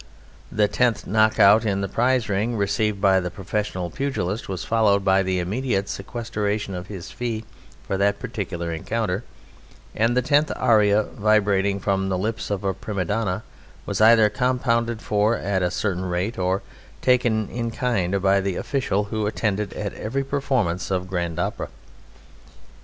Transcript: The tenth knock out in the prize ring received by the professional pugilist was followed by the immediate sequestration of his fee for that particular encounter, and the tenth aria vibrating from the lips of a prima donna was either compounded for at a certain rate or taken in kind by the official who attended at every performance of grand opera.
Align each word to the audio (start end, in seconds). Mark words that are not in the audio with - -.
The 0.51 0.67
tenth 0.67 1.05
knock 1.05 1.39
out 1.39 1.63
in 1.63 1.81
the 1.81 1.87
prize 1.87 2.27
ring 2.27 2.55
received 2.57 2.99
by 2.99 3.19
the 3.19 3.29
professional 3.29 3.91
pugilist 3.91 4.49
was 4.49 4.63
followed 4.63 5.05
by 5.05 5.21
the 5.21 5.37
immediate 5.37 5.87
sequestration 5.87 6.73
of 6.73 6.87
his 6.87 7.11
fee 7.11 7.45
for 7.87 7.97
that 7.97 8.17
particular 8.19 8.73
encounter, 8.73 9.23
and 9.95 10.17
the 10.17 10.23
tenth 10.23 10.51
aria 10.55 11.03
vibrating 11.03 11.79
from 11.79 12.09
the 12.09 12.17
lips 12.17 12.49
of 12.49 12.63
a 12.63 12.73
prima 12.73 13.05
donna 13.05 13.43
was 13.85 14.01
either 14.01 14.27
compounded 14.27 15.03
for 15.03 15.37
at 15.37 15.61
a 15.61 15.69
certain 15.69 16.05
rate 16.05 16.39
or 16.39 16.63
taken 17.03 17.47
in 17.49 17.69
kind 17.69 18.23
by 18.23 18.41
the 18.41 18.55
official 18.55 19.03
who 19.03 19.27
attended 19.27 19.71
at 19.73 19.93
every 19.93 20.23
performance 20.23 20.89
of 20.89 21.07
grand 21.07 21.37
opera. 21.37 21.69